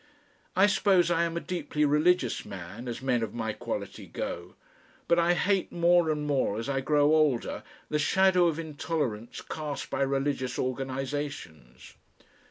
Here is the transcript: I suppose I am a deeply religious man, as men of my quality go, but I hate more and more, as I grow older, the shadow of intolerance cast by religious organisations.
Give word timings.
I 0.55 0.65
suppose 0.65 1.11
I 1.11 1.25
am 1.25 1.37
a 1.37 1.39
deeply 1.39 1.85
religious 1.85 2.43
man, 2.43 2.87
as 2.87 3.03
men 3.03 3.21
of 3.21 3.35
my 3.35 3.53
quality 3.53 4.07
go, 4.07 4.55
but 5.07 5.19
I 5.19 5.35
hate 5.35 5.71
more 5.71 6.09
and 6.09 6.25
more, 6.25 6.57
as 6.57 6.67
I 6.67 6.81
grow 6.81 7.13
older, 7.13 7.61
the 7.87 7.99
shadow 7.99 8.47
of 8.47 8.57
intolerance 8.57 9.41
cast 9.41 9.91
by 9.91 10.01
religious 10.01 10.57
organisations. 10.57 11.93